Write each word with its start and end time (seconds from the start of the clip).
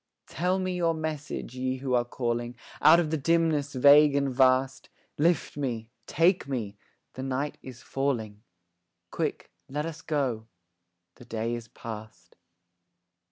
Tell 0.25 0.57
me 0.57 0.75
your 0.75 0.95
message, 0.95 1.53
Ye 1.55 1.77
who 1.77 1.93
are 1.93 2.03
calling 2.03 2.55
Out 2.81 2.99
of 2.99 3.11
the 3.11 3.17
dimness 3.17 3.73
vague 3.73 4.15
and 4.15 4.33
vast; 4.33 4.89
Lift 5.19 5.57
me, 5.57 5.91
take 6.07 6.47
me, 6.47 6.75
the 7.13 7.21
night 7.21 7.59
is 7.61 7.83
falling; 7.83 8.41
Quick, 9.11 9.51
let 9.69 9.85
us 9.85 10.01
go, 10.01 10.47
the 11.17 11.25
day 11.25 11.53
is 11.53 11.67
past. 11.67 12.35